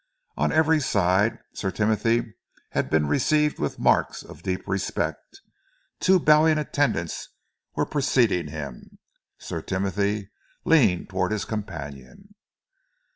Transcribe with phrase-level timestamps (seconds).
[0.35, 2.33] On every side Sir Timothy
[2.71, 5.41] had been received with marks of deep respect.
[5.99, 7.29] Two bowing attendants
[7.75, 8.97] were preceding them.
[9.37, 10.31] Sir Timothy
[10.65, 12.33] leaned towards his companion.